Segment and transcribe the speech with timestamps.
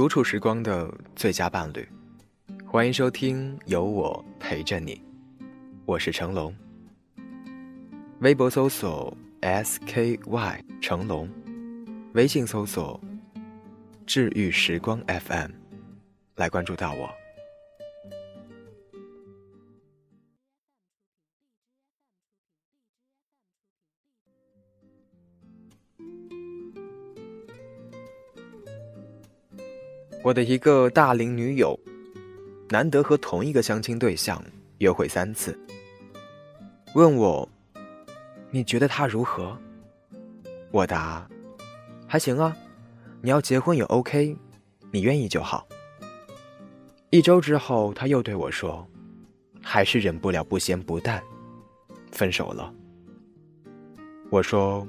[0.00, 1.86] 独处时光的最佳伴侣，
[2.64, 4.98] 欢迎收听有我陪着你，
[5.84, 6.56] 我是成龙。
[8.20, 11.28] 微博搜索 SKY 成龙，
[12.14, 12.98] 微信搜索
[14.06, 15.50] 治愈时光 FM，
[16.36, 17.06] 来关注到我。
[30.22, 31.78] 我的一个大龄女友，
[32.68, 34.42] 难得和同一个相亲对象
[34.76, 35.58] 约会三次，
[36.94, 37.48] 问我
[38.52, 39.56] ：“你觉得他如何？”
[40.70, 41.26] 我答
[42.06, 42.54] ：“还行啊，
[43.22, 44.36] 你要结婚也 OK，
[44.90, 45.66] 你愿意就好。”
[47.08, 48.86] 一周之后，他又对我说
[49.62, 51.22] ：“还是忍不了不咸不淡，
[52.12, 52.70] 分手了。”
[54.28, 54.86] 我说：“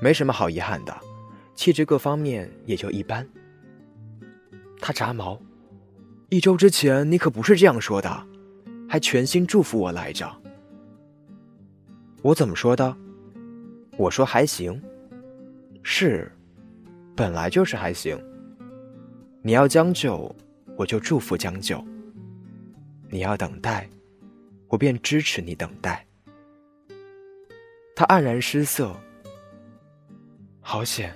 [0.00, 0.96] 没什么好遗憾的，
[1.56, 3.28] 气质各方面也就一般。”
[4.80, 5.40] 他炸毛，
[6.30, 8.26] 一周之前你可不是这样说的，
[8.88, 10.30] 还全心祝福我来着。
[12.22, 12.96] 我怎么说的？
[13.96, 14.80] 我说还行。
[15.82, 16.30] 是，
[17.14, 18.18] 本来就是还行。
[19.42, 20.34] 你要将就，
[20.76, 21.82] 我就祝福将就；
[23.08, 23.88] 你要等待，
[24.68, 26.06] 我便支持你等待。
[27.94, 28.94] 他黯然失色。
[30.60, 31.14] 好险，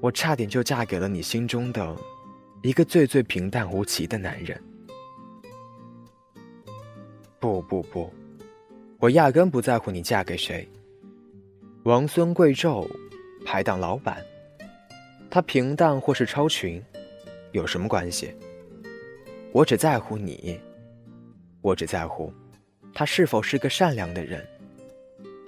[0.00, 1.96] 我差点就嫁给了你心中的。
[2.62, 4.60] 一个最最平淡无奇的男人。
[7.40, 8.08] 不不不，
[8.98, 10.68] 我压根不在乎你嫁给谁。
[11.82, 12.88] 王孙贵胄，
[13.44, 14.24] 排档老板，
[15.28, 16.80] 他平淡或是超群，
[17.50, 18.32] 有什么关系？
[19.50, 20.60] 我只在乎你，
[21.60, 22.32] 我只在乎
[22.94, 24.46] 他是否是个善良的人，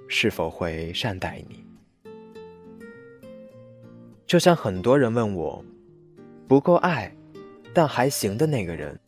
[0.08, 1.64] 是否会善待你。
[4.26, 5.64] 就像很多人问我。
[6.46, 7.10] 不够爱，
[7.72, 8.98] 但还行的那个人，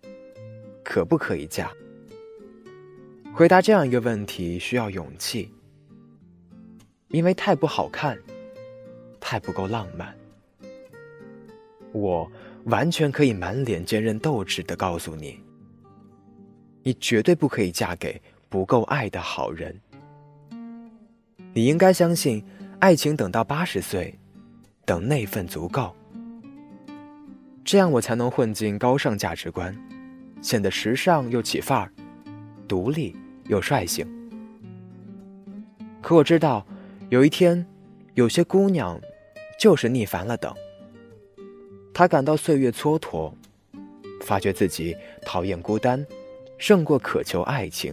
[0.83, 1.70] 可不可以嫁？
[3.34, 5.53] 回答这样一个问题需要勇气，
[7.09, 8.19] 因为太不好看，
[9.21, 10.16] 太不够浪漫。
[11.93, 12.31] 我
[12.65, 15.39] 完全可以满脸坚韧斗志的告诉你，
[16.83, 19.78] 你绝对不可以嫁给不够爱的好人。
[21.53, 22.43] 你应该相信，
[22.81, 24.19] 爱情等到八十岁，
[24.87, 25.94] 等那份足够。
[27.66, 29.77] 这样我才能混进高尚价值观，
[30.41, 31.91] 显得时尚又起范儿，
[32.69, 33.16] 独立
[33.49, 34.06] 又率性。
[36.00, 36.65] 可我知道，
[37.09, 37.66] 有一天，
[38.15, 39.00] 有些姑娘
[39.59, 40.54] 就是腻烦了等。
[41.93, 43.32] 她感到岁月蹉跎，
[44.21, 46.06] 发觉自己讨厌孤单，
[46.59, 47.93] 胜过渴求爱情。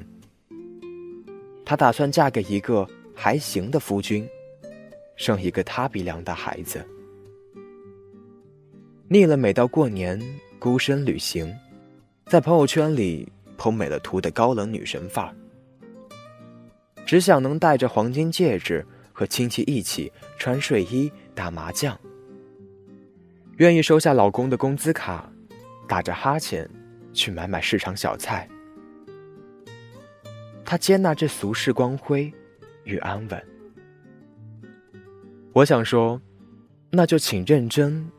[1.66, 4.30] 她打算嫁给一个还行的夫君，
[5.16, 6.88] 生一个他鼻梁的孩子。
[9.14, 10.20] 腻了，每到过年
[10.58, 11.56] 孤身旅行，
[12.26, 15.36] 在朋友圈里捧美了图的高冷女神范儿，
[17.06, 21.96] 只想能戴着黄金戒指和亲戚一起穿睡衣打麻将，
[23.58, 25.32] 愿意收下老公的工资卡，
[25.88, 26.68] 打着哈欠
[27.14, 28.50] 去买买市场小菜。
[30.66, 32.34] 她接纳这俗世光辉
[32.84, 33.46] 与安稳。
[35.54, 36.20] 我想说，
[36.90, 38.10] 那就请认真。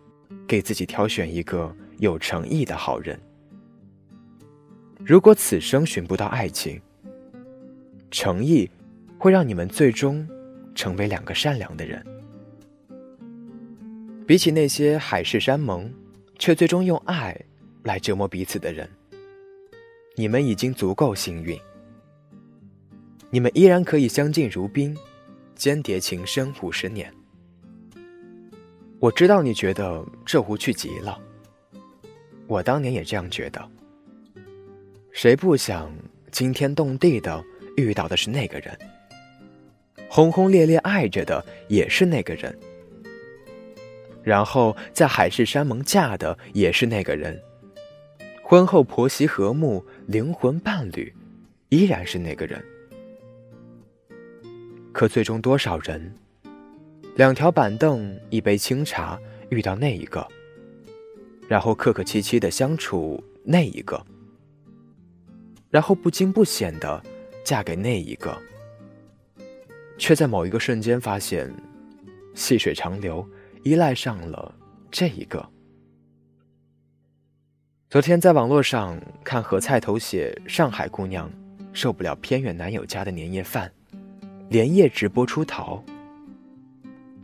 [0.47, 3.19] 给自己挑选一个有诚意的好人。
[4.99, 6.81] 如果此生寻不到爱情，
[8.10, 8.69] 诚意
[9.19, 10.27] 会让你们最终
[10.75, 12.04] 成为两个善良的人。
[14.27, 15.93] 比起那些海誓山盟，
[16.38, 17.38] 却最终用爱
[17.83, 18.88] 来折磨彼此的人，
[20.16, 21.59] 你们已经足够幸运。
[23.28, 24.97] 你们依然可以相敬如宾，
[25.54, 27.12] 间谍情深五十年。
[29.00, 31.21] 我知道你觉得这无趣极了，
[32.47, 33.62] 我当年也这样觉得。
[35.12, 35.93] 谁不想
[36.32, 37.44] 惊天动地的
[37.77, 38.77] 遇到的是那个人，
[40.09, 42.59] 轰轰烈烈爱着的也是那个人，
[44.22, 47.41] 然后在海誓山盟嫁的也是那个人，
[48.42, 51.15] 婚后婆媳和睦，灵魂伴侣
[51.68, 52.65] 依然是那个人。
[54.92, 56.15] 可最终多少人？
[57.16, 59.16] 两条板凳，一杯清茶，
[59.49, 60.27] 遇到那一个，
[61.47, 64.05] 然后客客气气的相处那一个，
[65.71, 67.01] 然后不惊不险的
[67.45, 68.37] 嫁给那一个，
[69.97, 71.49] 却在某一个瞬间发现，
[72.34, 73.25] 细水长流，
[73.63, 74.53] 依赖上了
[74.91, 75.49] 这一个。
[77.89, 81.31] 昨天在网络上看何菜头写上海姑娘
[81.72, 83.72] 受不了偏远男友家的年夜饭，
[84.49, 85.81] 连夜直播出逃。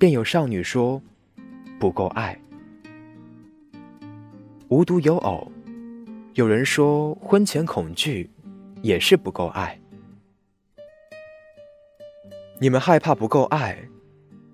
[0.00, 1.00] 便有少女说
[1.78, 2.34] ：“不够爱。”
[4.68, 5.52] 无独有偶，
[6.32, 8.30] 有人说婚前恐惧
[8.80, 9.78] 也是不够爱。
[12.58, 13.76] 你们害怕不够爱，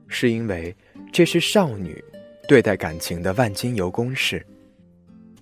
[0.09, 0.75] 是因为
[1.13, 2.03] 这是少女
[2.49, 4.45] 对待感情的万金油公式。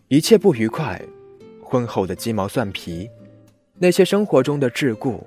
[0.08, 1.00] 一切不愉快，
[1.62, 3.08] 婚后的鸡毛蒜皮，
[3.78, 5.18] 那些生活中的桎梏，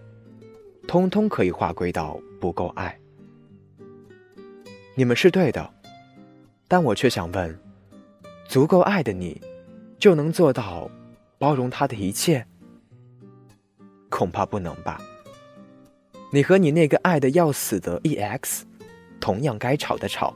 [0.87, 2.95] 通通可以划归到不够爱。
[4.99, 5.71] 你们是对的，
[6.67, 7.55] 但我却想问：
[8.47, 9.39] 足够爱的你，
[9.99, 10.89] 就能做到
[11.37, 12.43] 包容他的一切？
[14.09, 14.99] 恐怕不能吧。
[16.33, 18.63] 你和你那个爱的要死的 EX，
[19.19, 20.35] 同样该吵的吵，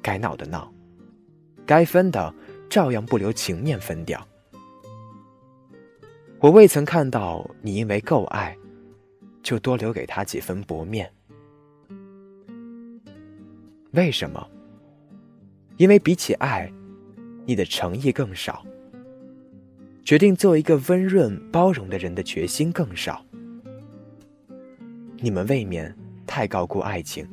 [0.00, 0.72] 该闹的闹，
[1.66, 2.34] 该分的
[2.70, 4.26] 照样不留情面分掉。
[6.40, 8.56] 我未曾看到你因为够爱，
[9.42, 11.12] 就多留给他几分薄面。
[13.92, 14.48] 为什么？
[15.76, 16.70] 因为比起爱，
[17.44, 18.64] 你的诚意更少，
[20.02, 23.24] 决定做一个温润包容的人的决心更少。
[25.18, 25.94] 你们未免
[26.26, 27.28] 太高估爱情，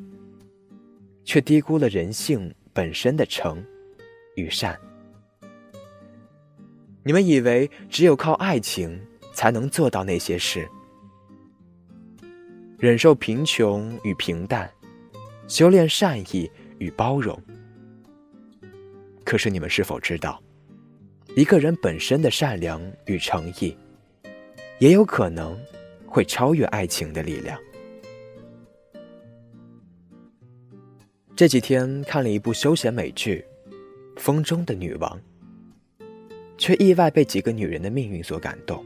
[1.23, 3.63] 却低估了人性本身的诚
[4.35, 4.77] 与善。
[7.03, 9.00] 你们以为只有靠爱情
[9.33, 10.67] 才能做到那些事，
[12.77, 14.69] 忍受贫穷与平淡。
[15.50, 17.38] 修炼善意与包容。
[19.25, 20.42] 可是你们是否知道，
[21.36, 23.75] 一个人本身的善良与诚意，
[24.78, 25.60] 也有可能
[26.06, 27.60] 会超越爱情的力量？
[31.36, 33.44] 这几天看了一部休闲美剧
[34.19, 35.19] 《风中的女王》，
[36.57, 38.86] 却意外被几个女人的命运所感动。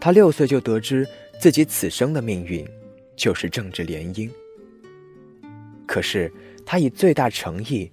[0.00, 1.06] 她六岁就得知
[1.38, 2.66] 自己此生的命运
[3.16, 4.30] 就是政治联姻。
[5.94, 6.28] 可是，
[6.66, 7.88] 她以最大诚意，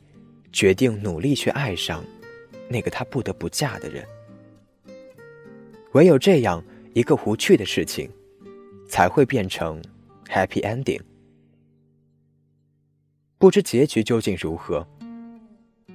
[0.51, 2.03] 决定努力去爱上
[2.67, 4.03] 那个她不得不嫁的人。
[5.91, 6.63] 唯有这样
[6.95, 8.09] 一个无趣的事情，
[8.89, 9.79] 才会变成
[10.27, 10.99] happy ending。
[13.37, 14.83] 不知结局究竟如何，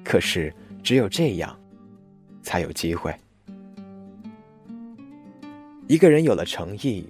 [0.04, 0.54] 可是
[0.84, 1.60] 只有这样，
[2.40, 3.12] 才有机会。
[5.88, 7.04] 一个人有了诚意，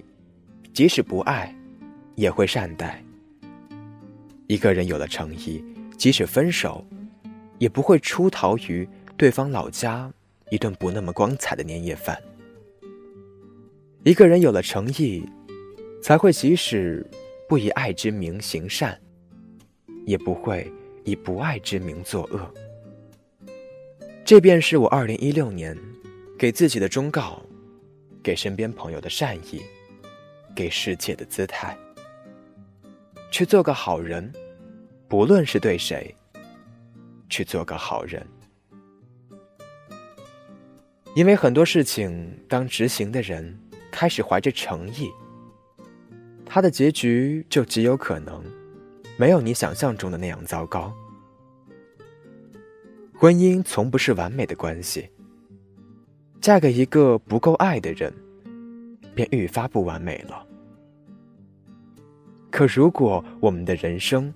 [0.73, 1.55] 即使不爱，
[2.15, 3.03] 也会善待。
[4.49, 5.65] 一个人有了诚意，
[5.99, 6.85] 即使分手，
[7.59, 10.13] 也不会出逃于对方老家
[10.51, 12.17] 一顿不那么光彩的年夜饭。
[14.05, 15.29] 一个人有了诚意，
[16.01, 17.05] 才会即使
[17.49, 18.97] 不以爱之名行善，
[20.05, 20.73] 也不会
[21.05, 22.55] 以不爱之名作恶。
[24.25, 25.77] 这便是我二零一六年
[26.39, 27.43] 给自己的忠告，
[28.23, 29.61] 给身边朋友的善意，
[30.55, 31.77] 给世界的姿态。
[33.31, 34.32] 去做个好人，
[35.08, 36.14] 不论是对谁。
[37.28, 38.25] 去做个好人，
[41.17, 43.58] 因为很多事情，当执行的人
[43.90, 45.11] 开始怀着诚意，
[46.44, 48.40] 他的结局就极有可能
[49.19, 50.94] 没有你想象中的那样糟糕。
[53.12, 55.11] 婚姻从不是完美的关系，
[56.40, 58.14] 嫁给一个不够爱的人，
[59.17, 60.46] 便愈发不完美了。
[62.56, 64.32] 可如果我们的人生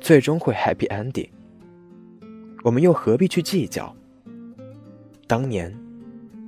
[0.00, 1.28] 最终会 happy ending，
[2.64, 3.94] 我们又何必去计较？
[5.26, 5.70] 当年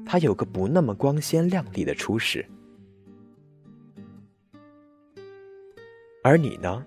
[0.07, 2.43] 他有个不那么光鲜亮丽的初始，
[6.23, 6.83] 而你呢，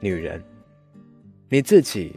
[0.00, 0.42] 女人？
[1.48, 2.16] 你自己，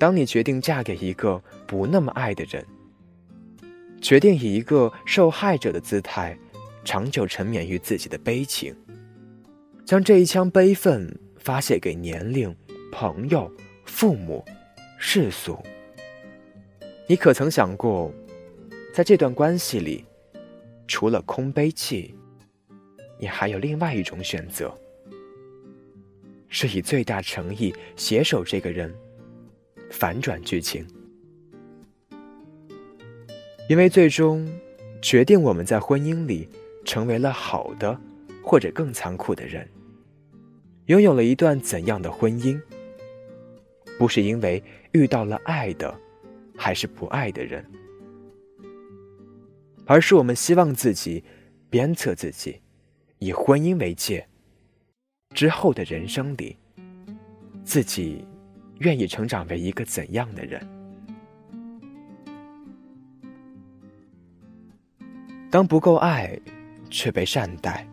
[0.00, 2.66] 当你决定嫁给一个不那么爱的人，
[4.02, 6.36] 决定以一个受害者的姿态，
[6.84, 8.74] 长久沉湎于自己的悲情。
[9.86, 12.52] 将这一腔悲愤发泄给年龄、
[12.90, 13.48] 朋友、
[13.84, 14.44] 父母、
[14.98, 15.56] 世俗。
[17.06, 18.12] 你可曾想过，
[18.92, 20.04] 在这段关系里，
[20.88, 22.12] 除了空悲泣，
[23.20, 24.76] 你还有另外一种选择，
[26.48, 28.92] 是以最大诚意携手这个人，
[29.88, 30.84] 反转剧情。
[33.68, 34.44] 因为最终，
[35.00, 36.48] 决定我们在婚姻里
[36.84, 37.96] 成为了好的，
[38.42, 39.64] 或者更残酷的人。
[40.86, 42.60] 拥有了一段怎样的婚姻？
[43.98, 44.62] 不是因为
[44.92, 45.92] 遇到了爱的，
[46.56, 47.64] 还是不爱的人，
[49.84, 51.24] 而是我们希望自己
[51.68, 52.60] 鞭策自己，
[53.18, 54.28] 以婚姻为界，
[55.34, 56.56] 之后的人生里，
[57.64, 58.24] 自己
[58.78, 60.64] 愿意成长为一个怎样的人？
[65.50, 66.38] 当不够爱，
[66.90, 67.88] 却被善待，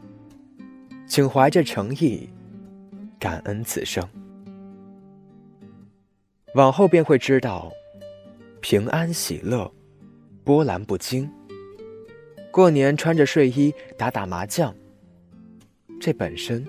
[1.08, 2.30] 请怀着诚意。
[3.24, 4.06] 感恩此生，
[6.56, 7.72] 往后便会知道，
[8.60, 9.74] 平安喜乐，
[10.44, 11.32] 波澜不惊。
[12.52, 14.76] 过年穿着睡衣打打麻将，
[16.02, 16.68] 这本身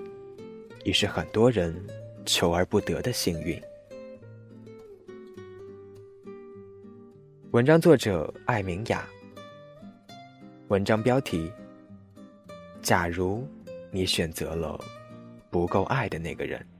[0.85, 1.75] 已是很多人
[2.25, 3.61] 求而不得的幸运。
[7.51, 9.05] 文章作者艾明雅。
[10.69, 11.51] 文章标题：
[12.81, 13.45] 假如
[13.91, 14.79] 你选择了
[15.55, 16.74] 不够爱的那个人。